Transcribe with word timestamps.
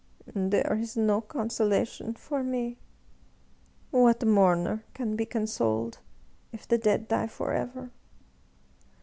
'*" 0.17 0.19
There 0.51 0.73
is 0.81 0.97
no 0.97 1.21
consolation 1.21 2.15
for 2.15 2.43
me! 2.43 2.79
What 3.91 4.25
mourner 4.25 4.83
can 4.95 5.15
be 5.15 5.27
consoled 5.27 5.99
if 6.51 6.67
the 6.67 6.79
dead 6.79 7.07
die 7.07 7.27
forever? 7.27 7.91